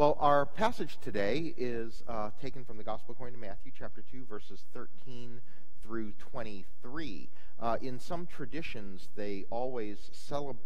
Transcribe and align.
Well, 0.00 0.16
our 0.18 0.46
passage 0.46 0.96
today 1.02 1.52
is 1.58 2.02
uh, 2.08 2.30
taken 2.40 2.64
from 2.64 2.78
the 2.78 2.82
Gospel 2.82 3.12
according 3.12 3.34
to 3.34 3.40
Matthew, 3.46 3.70
chapter 3.78 4.02
2, 4.10 4.24
verses 4.24 4.64
13 4.72 5.42
through 5.82 6.12
23. 6.12 7.28
Uh, 7.60 7.76
in 7.82 8.00
some 8.00 8.26
traditions, 8.26 9.10
they 9.14 9.44
always 9.50 10.08
celeb- 10.14 10.56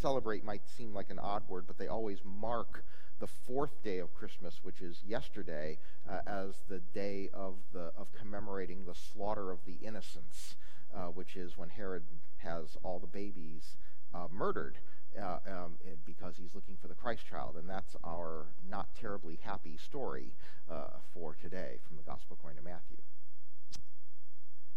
celebrate, 0.00 0.42
might 0.42 0.62
seem 0.74 0.94
like 0.94 1.10
an 1.10 1.18
odd 1.18 1.42
word, 1.50 1.64
but 1.66 1.76
they 1.76 1.88
always 1.88 2.20
mark 2.24 2.82
the 3.20 3.26
fourth 3.26 3.84
day 3.84 3.98
of 3.98 4.14
Christmas, 4.14 4.60
which 4.62 4.80
is 4.80 5.02
yesterday, 5.06 5.76
uh, 6.08 6.20
as 6.26 6.54
the 6.66 6.78
day 6.94 7.28
of, 7.34 7.56
the, 7.74 7.92
of 7.94 8.10
commemorating 8.18 8.86
the 8.86 8.94
slaughter 8.94 9.50
of 9.50 9.58
the 9.66 9.76
innocents, 9.86 10.56
uh, 10.94 11.08
which 11.08 11.36
is 11.36 11.58
when 11.58 11.68
Herod 11.68 12.04
has 12.38 12.78
all 12.82 13.00
the 13.00 13.06
babies 13.06 13.76
uh, 14.14 14.28
murdered 14.32 14.78
uh, 15.20 15.38
um, 15.46 15.72
because 16.04 16.25
looking 16.56 16.78
for 16.80 16.88
the 16.88 16.94
Christ 16.94 17.22
child. 17.28 17.56
And 17.56 17.68
that's 17.68 17.94
our 18.02 18.46
not 18.68 18.88
terribly 18.98 19.38
happy 19.42 19.76
story 19.76 20.32
uh, 20.68 20.88
for 21.12 21.36
today 21.40 21.76
from 21.86 21.98
the 21.98 22.02
Gospel 22.02 22.36
according 22.38 22.58
to 22.58 22.64
Matthew. 22.64 22.96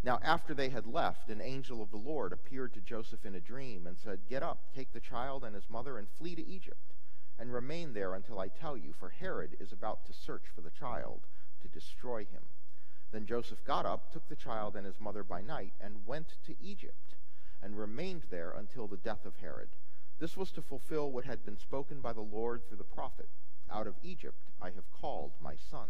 Now, 0.04 0.20
after 0.24 0.54
they 0.54 0.70
had 0.70 0.86
left, 0.86 1.30
an 1.30 1.42
angel 1.42 1.82
of 1.82 1.90
the 1.90 1.98
Lord 1.98 2.32
appeared 2.32 2.74
to 2.74 2.82
Joseph 2.82 3.26
in 3.26 3.36
a 3.36 3.40
dream 3.40 3.88
and 3.88 3.98
said, 3.98 4.20
Get 4.30 4.44
up, 4.44 4.60
take 4.76 4.94
the 4.94 5.00
child 5.00 5.44
and 5.44 5.56
his 5.56 5.70
mother, 5.70 5.98
and 5.98 6.08
flee 6.18 6.36
to 6.36 6.48
Egypt, 6.48 6.94
and 7.38 7.54
remain 7.54 7.94
there 7.94 8.14
until 8.14 8.40
I 8.40 8.50
tell 8.50 8.78
you, 8.78 8.94
for 8.98 9.10
Herod 9.10 9.58
is 9.60 9.72
about 9.72 10.06
to 10.06 10.14
search 10.14 10.44
for 10.54 10.62
the 10.62 10.70
child 10.70 11.22
to 11.62 11.68
destroy 11.68 12.20
him. 12.20 12.44
Then 13.12 13.26
Joseph 13.26 13.66
got 13.66 13.86
up, 13.86 14.12
took 14.14 14.28
the 14.30 14.36
child 14.36 14.76
and 14.76 14.86
his 14.86 15.00
mother 15.00 15.24
by 15.24 15.42
night, 15.42 15.74
and 15.82 16.06
went 16.06 16.28
to 16.46 16.56
Egypt, 16.62 17.16
and 17.62 17.78
remained 17.78 18.24
there 18.30 18.52
until 18.52 18.88
the 18.88 18.98
death 18.98 19.26
of 19.26 19.36
Herod. 19.38 19.70
This 20.20 20.36
was 20.36 20.52
to 20.52 20.62
fulfill 20.62 21.12
what 21.12 21.24
had 21.24 21.46
been 21.46 21.58
spoken 21.58 22.02
by 22.02 22.12
the 22.12 22.22
Lord 22.22 22.68
through 22.68 22.78
the 22.78 22.84
prophet 22.84 23.30
Out 23.72 23.88
of 23.88 23.96
Egypt 24.04 24.38
I 24.62 24.72
have 24.72 24.92
called 24.92 25.32
my 25.42 25.56
son. 25.56 25.88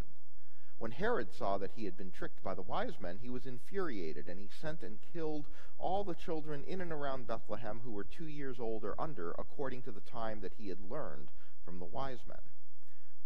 When 0.78 0.92
Herod 0.92 1.32
saw 1.32 1.58
that 1.58 1.72
he 1.72 1.84
had 1.84 1.96
been 1.96 2.12
tricked 2.12 2.42
by 2.42 2.54
the 2.54 2.62
wise 2.62 2.98
men, 3.00 3.18
he 3.20 3.28
was 3.28 3.44
infuriated, 3.44 4.28
and 4.28 4.38
he 4.38 4.48
sent 4.48 4.82
and 4.82 4.98
killed 5.12 5.46
all 5.78 6.04
the 6.04 6.14
children 6.14 6.64
in 6.64 6.80
and 6.80 6.92
around 6.92 7.26
Bethlehem 7.26 7.80
who 7.84 7.90
were 7.90 8.04
two 8.04 8.28
years 8.28 8.60
old 8.60 8.84
or 8.84 8.98
under, 8.98 9.32
according 9.32 9.82
to 9.82 9.92
the 9.92 10.00
time 10.00 10.40
that 10.40 10.54
he 10.56 10.68
had 10.68 10.80
learned 10.88 11.28
from 11.64 11.80
the 11.80 11.84
wise 11.84 12.20
men. 12.26 12.38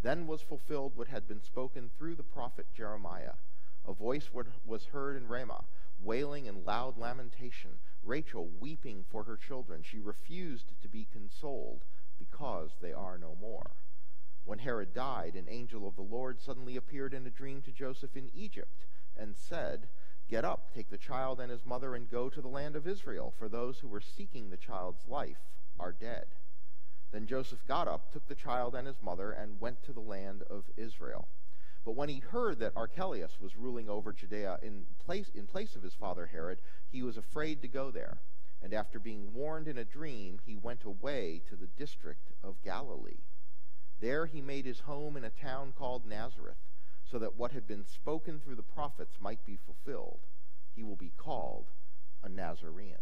Then 0.03 0.27
was 0.27 0.41
fulfilled 0.41 0.97
what 0.97 1.09
had 1.09 1.29
been 1.29 1.43
spoken 1.43 1.91
through 1.97 2.17
the 2.17 2.23
prophet 2.23 2.67
Jeremiah. 2.75 3.35
A 3.87 3.93
voice 3.93 4.31
was 4.65 4.87
heard 4.87 5.17
in 5.17 5.29
Ramah, 5.29 5.65
wailing 6.05 6.47
and 6.49 6.65
loud 6.65 6.99
lamentation, 6.99 7.79
Rachel 8.03 8.49
weeping 8.61 9.05
for 9.09 9.25
her 9.25 9.37
children. 9.37 9.83
She 9.83 9.99
refused 9.99 10.73
to 10.83 10.89
be 10.89 11.09
consoled 11.11 11.85
because 12.19 12.73
they 12.81 12.93
are 12.93 13.19
no 13.19 13.37
more. 13.41 13.71
When 14.45 14.59
Herod 14.59 14.93
died, 14.93 15.35
an 15.35 15.49
angel 15.49 15.89
of 15.89 15.97
the 15.97 16.03
Lord 16.03 16.41
suddenly 16.41 16.77
appeared 16.77 17.15
in 17.15 17.27
a 17.27 17.31
dream 17.31 17.63
to 17.63 17.73
Joseph 17.73 18.17
in 18.17 18.31
Egypt 18.35 18.87
and 19.17 19.35
said, 19.37 19.89
Get 20.29 20.45
up, 20.45 20.75
take 20.75 20.91
the 20.91 20.99
child 20.99 21.41
and 21.41 21.51
his 21.51 21.65
mother, 21.65 21.95
and 21.95 22.11
go 22.11 22.29
to 22.29 22.41
the 22.41 22.49
land 22.49 22.77
of 22.77 22.87
Israel, 22.87 23.33
for 23.39 23.49
those 23.49 23.79
who 23.79 23.89
were 23.89 24.01
seeking 24.01 24.51
the 24.51 24.57
child's 24.57 25.07
life 25.09 25.51
are 25.79 25.93
dead. 25.93 26.27
Then 27.13 27.27
Joseph 27.27 27.67
got 27.67 27.89
up, 27.89 28.13
took 28.13 28.27
the 28.27 28.35
child 28.35 28.75
and 28.75 28.87
his 28.87 29.03
mother, 29.03 29.31
and 29.31 29.61
went 29.61 29.83
to 29.85 29.93
the 29.93 30.01
land 30.01 30.43
of 30.51 30.65
Israel. 30.77 31.29
But 31.85 31.97
when 31.97 32.09
he 32.09 32.21
heard 32.21 32.61
that 32.61 32.73
Archelaus 32.77 33.39
was 33.41 33.57
ruling 33.57 33.89
over 33.89 34.13
Judea 34.13 34.59
in 34.63 34.87
place, 35.05 35.31
in 35.35 35.47
place 35.47 35.77
of 35.77 35.83
his 35.83 35.93
father 35.93 36.27
Herod, 36.27 36.59
he 36.91 37.03
was 37.03 37.17
afraid 37.17 37.61
to 37.63 37.69
go 37.69 37.91
there. 37.91 38.19
And 38.63 38.73
after 38.73 38.99
being 38.99 39.35
warned 39.35 39.69
in 39.69 39.77
a 39.77 39.85
dream, 39.85 40.41
he 40.47 40.57
went 40.57 40.85
away 40.85 41.43
to 41.51 41.57
the 41.57 41.67
district 41.67 42.31
of 42.43 42.63
Galilee. 42.63 43.21
There 44.01 44.25
he 44.25 44.41
made 44.41 44.65
his 44.65 44.81
home 44.81 45.17
in 45.17 45.25
a 45.25 45.31
town 45.31 45.75
called 45.77 46.07
Nazareth, 46.07 46.57
so 47.11 47.19
that 47.19 47.37
what 47.37 47.53
had 47.53 47.67
been 47.67 47.85
spoken 47.87 48.41
through 48.41 48.57
the 48.57 48.63
prophets 48.63 49.17
might 49.21 49.45
be 49.45 49.59
fulfilled. 49.67 50.21
He 50.75 50.83
will 50.83 50.97
be 50.97 51.13
called 51.17 51.67
a 52.23 52.29
Nazarene. 52.29 52.97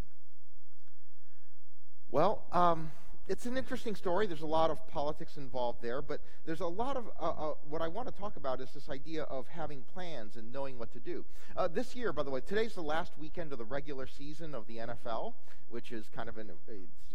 Well, 2.11 2.43
um, 2.51 2.91
it's 3.27 3.45
an 3.45 3.57
interesting 3.57 3.95
story. 3.95 4.27
There's 4.27 4.41
a 4.41 4.45
lot 4.45 4.69
of 4.69 4.85
politics 4.87 5.37
involved 5.37 5.81
there, 5.81 6.01
but 6.01 6.19
there's 6.45 6.59
a 6.59 6.67
lot 6.67 6.97
of 6.97 7.05
uh, 7.19 7.29
uh, 7.29 7.53
what 7.69 7.81
I 7.81 7.87
want 7.87 8.13
to 8.13 8.13
talk 8.19 8.35
about 8.35 8.59
is 8.59 8.69
this 8.73 8.89
idea 8.89 9.23
of 9.23 9.47
having 9.47 9.83
plans 9.93 10.35
and 10.35 10.51
knowing 10.51 10.77
what 10.77 10.91
to 10.93 10.99
do. 10.99 11.23
Uh, 11.55 11.67
this 11.67 11.95
year, 11.95 12.11
by 12.11 12.23
the 12.23 12.29
way, 12.29 12.41
today's 12.41 12.75
the 12.75 12.81
last 12.81 13.13
weekend 13.17 13.53
of 13.53 13.59
the 13.59 13.65
regular 13.65 14.07
season 14.07 14.53
of 14.53 14.67
the 14.67 14.77
NFL, 14.77 15.33
which 15.69 15.91
is 15.91 16.09
kind 16.13 16.27
of 16.27 16.37
an 16.37 16.51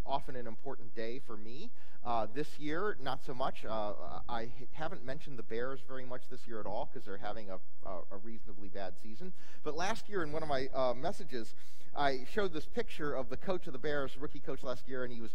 often 0.05 0.35
an 0.35 0.47
important 0.47 0.95
day 0.95 1.19
for 1.25 1.37
me. 1.37 1.69
Uh, 2.03 2.25
this 2.33 2.57
year, 2.57 2.97
not 3.01 3.23
so 3.23 3.33
much. 3.33 3.65
Uh, 3.65 3.93
I 4.27 4.49
haven't 4.71 5.05
mentioned 5.05 5.37
the 5.37 5.43
Bears 5.43 5.81
very 5.87 6.05
much 6.05 6.23
this 6.31 6.47
year 6.47 6.59
at 6.59 6.65
all 6.65 6.89
because 6.91 7.05
they're 7.05 7.17
having 7.17 7.49
a, 7.49 7.57
a, 7.85 8.17
reasonably 8.23 8.69
bad 8.69 8.93
season. 9.03 9.33
But 9.63 9.75
last 9.75 10.07
year, 10.07 10.23
in 10.23 10.31
one 10.31 10.41
of 10.41 10.49
my 10.49 10.69
uh, 10.73 10.93
messages, 10.93 11.53
I 11.95 12.25
showed 12.31 12.53
this 12.53 12.65
picture 12.65 13.13
of 13.13 13.29
the 13.29 13.37
coach 13.37 13.67
of 13.67 13.73
the 13.73 13.79
Bears, 13.79 14.17
rookie 14.17 14.39
coach 14.39 14.63
last 14.63 14.87
year, 14.87 15.03
and 15.03 15.11
he 15.11 15.21
was 15.21 15.31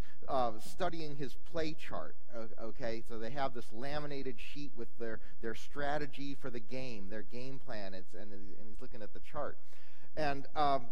studying 0.65 1.17
his 1.17 1.35
play 1.53 1.75
chart. 1.75 2.17
Okay, 2.61 3.03
so 3.09 3.19
they 3.19 3.31
have 3.31 3.55
this 3.55 3.67
laminated 3.73 4.37
sheet 4.39 4.73
with 4.77 4.89
their, 4.99 5.21
their 5.41 5.55
strategy 5.55 6.37
for 6.41 6.51
the 6.51 6.61
game, 6.61 7.09
their 7.11 7.23
game 7.23 7.61
plan, 7.65 7.95
it's, 7.95 8.13
and, 8.15 8.33
and 8.33 8.69
he's 8.69 8.81
looking 8.81 9.03
at 9.03 9.13
the 9.13 9.21
chart. 9.21 9.59
And, 10.17 10.47
um, 10.55 10.87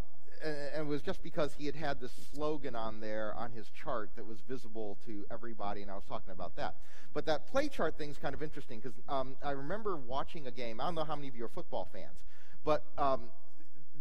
and 0.44 0.86
it 0.86 0.86
was 0.86 1.02
just 1.02 1.22
because 1.22 1.54
he 1.54 1.66
had 1.66 1.76
had 1.76 2.00
this 2.00 2.12
slogan 2.34 2.74
on 2.74 3.00
there 3.00 3.34
on 3.36 3.52
his 3.52 3.68
chart 3.70 4.10
that 4.16 4.26
was 4.26 4.40
visible 4.48 4.98
to 5.06 5.24
everybody, 5.30 5.82
and 5.82 5.90
I 5.90 5.94
was 5.94 6.04
talking 6.04 6.32
about 6.32 6.56
that. 6.56 6.76
But 7.14 7.26
that 7.26 7.46
play 7.46 7.68
chart 7.68 7.98
thing 7.98 8.10
is 8.10 8.18
kind 8.18 8.34
of 8.34 8.42
interesting 8.42 8.80
because 8.80 8.98
um, 9.08 9.36
I 9.42 9.50
remember 9.50 9.96
watching 9.96 10.46
a 10.46 10.50
game. 10.50 10.80
I 10.80 10.84
don't 10.84 10.94
know 10.94 11.04
how 11.04 11.16
many 11.16 11.28
of 11.28 11.36
you 11.36 11.44
are 11.44 11.48
football 11.48 11.88
fans, 11.92 12.18
but 12.64 12.84
um, 12.98 13.22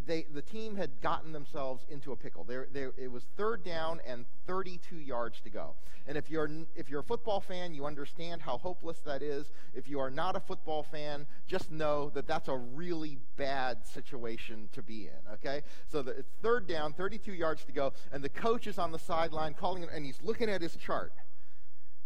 they, 0.05 0.25
the 0.33 0.41
team 0.41 0.75
had 0.75 1.01
gotten 1.01 1.31
themselves 1.31 1.85
into 1.89 2.11
a 2.11 2.15
pickle. 2.15 2.43
They're, 2.43 2.67
they're, 2.71 2.91
it 2.97 3.11
was 3.11 3.23
third 3.37 3.63
down 3.63 3.99
and 4.05 4.25
32 4.47 4.97
yards 4.97 5.41
to 5.41 5.49
go. 5.49 5.75
And 6.07 6.17
if 6.17 6.29
you're, 6.29 6.49
if 6.75 6.89
you're 6.89 7.01
a 7.01 7.03
football 7.03 7.39
fan, 7.39 7.73
you 7.73 7.85
understand 7.85 8.41
how 8.41 8.57
hopeless 8.57 8.99
that 9.05 9.21
is. 9.21 9.51
If 9.73 9.87
you 9.87 9.99
are 9.99 10.09
not 10.09 10.35
a 10.35 10.39
football 10.39 10.83
fan, 10.83 11.27
just 11.47 11.71
know 11.71 12.09
that 12.11 12.27
that's 12.27 12.47
a 12.47 12.55
really 12.55 13.19
bad 13.37 13.85
situation 13.85 14.69
to 14.73 14.81
be 14.81 15.07
in, 15.07 15.33
okay? 15.33 15.61
So 15.87 16.01
the, 16.01 16.11
it's 16.11 16.31
third 16.41 16.67
down, 16.67 16.93
32 16.93 17.33
yards 17.33 17.63
to 17.65 17.71
go, 17.71 17.93
and 18.11 18.23
the 18.23 18.29
coach 18.29 18.67
is 18.67 18.79
on 18.79 18.91
the 18.91 18.99
sideline 18.99 19.53
calling, 19.53 19.85
and 19.93 20.05
he's 20.05 20.21
looking 20.23 20.49
at 20.49 20.61
his 20.61 20.75
chart. 20.75 21.13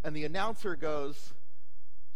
And 0.03 0.16
the 0.16 0.25
announcer 0.25 0.75
goes, 0.75 1.33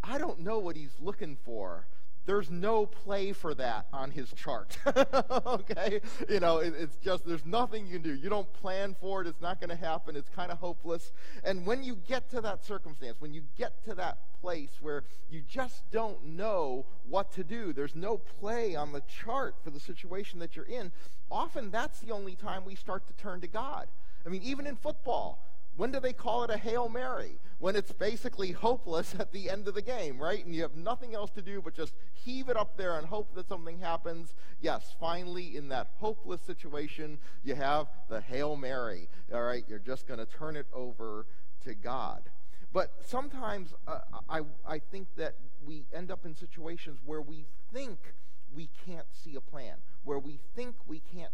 I 0.04 0.18
don't 0.18 0.42
know 0.42 0.60
what 0.60 0.76
he's 0.76 0.96
looking 1.00 1.38
for 1.44 1.88
there's 2.26 2.50
no 2.50 2.86
play 2.86 3.34
for 3.34 3.54
that 3.56 3.88
on 3.92 4.12
his 4.12 4.32
chart. 4.34 4.78
okay? 4.86 6.02
You 6.30 6.40
know, 6.40 6.58
it, 6.58 6.74
it's 6.78 6.96
just, 6.98 7.26
there's 7.26 7.46
nothing 7.46 7.88
you 7.88 7.94
can 7.94 8.02
do. 8.02 8.14
You 8.14 8.30
don't 8.30 8.52
plan 8.54 8.96
for 9.00 9.22
it, 9.22 9.28
it's 9.28 9.42
not 9.42 9.60
going 9.60 9.70
to 9.70 9.76
happen, 9.76 10.16
it's 10.16 10.30
kind 10.30 10.52
of 10.52 10.60
hopeless. 10.60 11.12
And 11.44 11.66
when 11.66 11.84
you 11.84 11.96
get 12.08 12.30
to 12.32 12.42
that 12.42 12.64
circumstance, 12.66 13.20
when 13.20 13.34
you 13.34 13.44
get 13.58 13.84
to 13.86 13.96
that 13.96 14.20
place 14.42 14.78
where 14.82 15.04
you 15.30 15.42
just 15.48 15.90
don't 15.92 16.24
know 16.24 16.86
what 17.08 17.32
to 17.34 17.44
do, 17.44 17.74
there's 17.74 17.96
no 17.96 18.18
play 18.18 18.76
on 18.76 18.92
the 18.92 19.02
chart 19.02 19.56
for 19.64 19.70
the 19.70 19.80
situation 19.80 20.40
that 20.40 20.56
you're 20.56 20.66
in, 20.66 20.92
often 21.32 21.72
that's 21.72 22.00
the 22.00 22.12
only 22.12 22.36
time 22.36 22.64
we 22.66 22.76
start 22.76 23.08
to 23.08 23.14
turn 23.14 23.42
to 23.42 23.48
God. 23.48 23.88
I 24.26 24.30
mean, 24.30 24.44
even 24.44 24.68
in 24.68 24.76
football, 24.76 25.49
when 25.80 25.94
do 25.94 26.02
they 26.02 26.12
call 26.12 26.44
it 26.44 26.50
a 26.50 26.58
Hail 26.58 26.90
Mary? 26.90 27.40
When 27.60 27.78
it's 27.78 27.94
basically 27.94 28.52
hopeless 28.52 29.16
at 29.18 29.32
the 29.32 29.50
end 29.50 29.66
of 29.66 29.76
the 29.76 29.82
game, 29.82 30.20
right? 30.20 30.44
And 30.44 30.54
you 30.54 30.62
have 30.64 30.76
nothing 30.76 31.16
else 31.16 31.32
to 31.32 31.42
do 31.42 31.62
but 31.62 31.74
just 31.74 31.94
heave 32.12 32.50
it 32.50 32.58
up 32.58 32.76
there 32.76 32.98
and 32.98 33.08
hope 33.08 33.34
that 33.36 33.48
something 33.48 33.80
happens. 33.80 34.36
Yes, 34.60 34.94
finally, 35.00 35.56
in 35.56 35.70
that 35.70 35.92
hopeless 35.96 36.42
situation, 36.42 37.18
you 37.46 37.56
have 37.56 37.88
the 38.10 38.20
Hail 38.20 38.58
Mary. 38.58 39.08
All 39.34 39.44
right, 39.44 39.64
you're 39.70 39.80
just 39.80 40.06
going 40.06 40.20
to 40.20 40.26
turn 40.26 40.58
it 40.58 40.68
over 40.74 41.26
to 41.64 41.74
God. 41.74 42.24
But 42.74 42.92
sometimes 43.06 43.74
uh, 43.88 44.00
I, 44.30 44.42
I 44.68 44.80
think 44.80 45.08
that 45.16 45.36
we 45.66 45.86
end 45.94 46.12
up 46.12 46.26
in 46.26 46.36
situations 46.36 47.00
where 47.06 47.22
we 47.22 47.46
think 47.72 48.00
we 48.54 48.70
can't 48.86 49.08
see 49.14 49.36
a 49.36 49.42
plan, 49.42 49.78
where 50.04 50.20
we 50.20 50.42
think 50.58 50.76
we 50.88 51.00
can't 51.00 51.29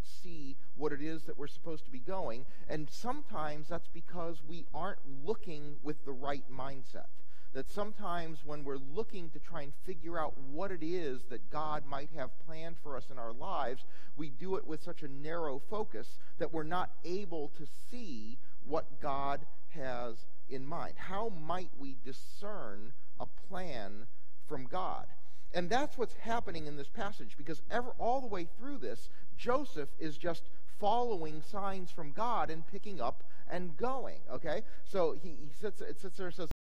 is 1.16 1.24
that 1.24 1.38
we're 1.38 1.48
supposed 1.48 1.86
to 1.86 1.92
be 1.92 2.00
going. 2.00 2.46
And 2.70 2.88
sometimes 2.90 3.68
that's 3.70 3.88
because 3.88 4.44
we 4.48 4.66
aren't 4.74 5.00
looking 5.26 5.78
with 5.82 6.06
the 6.06 6.12
right 6.12 6.44
mindset. 6.52 7.08
That 7.54 7.72
sometimes 7.72 8.40
when 8.46 8.66
we're 8.66 8.78
looking 8.78 9.30
to 9.30 9.40
try 9.40 9.62
and 9.62 9.74
figure 9.86 10.20
out 10.20 10.38
what 10.38 10.72
it 10.72 10.84
is 10.84 11.24
that 11.30 11.50
God 11.50 11.86
might 11.86 12.10
have 12.16 12.38
planned 12.46 12.76
for 12.84 12.98
us 12.98 13.06
in 13.10 13.18
our 13.18 13.32
lives, 13.32 13.86
we 14.18 14.30
do 14.30 14.58
it 14.58 14.68
with 14.68 14.84
such 14.84 15.04
a 15.04 15.08
narrow 15.08 15.62
focus 15.70 16.20
that 16.38 16.54
we're 16.54 16.64
not 16.64 16.92
able 17.06 17.52
to 17.58 17.66
see 17.90 18.38
what 18.66 19.02
God 19.02 19.46
has 19.70 20.26
in 20.50 20.66
mind. 20.66 20.96
How 20.98 21.30
might 21.30 21.72
we 21.80 21.98
discern 22.04 22.92
a 23.20 23.26
plan 23.48 24.08
from 24.48 24.66
God? 24.66 25.08
And 25.56 25.70
that's 25.70 25.98
what's 25.98 26.14
happening 26.16 26.68
in 26.68 26.76
this 26.76 26.90
passage 26.90 27.36
because 27.38 27.62
ever, 27.72 27.92
all 27.98 28.20
the 28.20 28.28
way 28.28 28.46
through 28.60 28.78
this, 28.78 29.10
Joseph 29.38 29.90
is 29.98 30.18
just 30.18 30.44
following 30.80 31.42
signs 31.50 31.90
from 31.90 32.12
God 32.12 32.50
and 32.50 32.68
picking 32.68 33.00
up 33.00 33.24
and 33.50 33.76
going. 33.78 34.20
Okay? 34.30 34.64
So 34.84 35.16
he, 35.24 35.30
he 35.30 35.50
sits, 35.60 35.80
it 35.80 36.02
sits 36.02 36.18
there 36.18 36.28
and 36.28 36.36
says, 36.36 36.50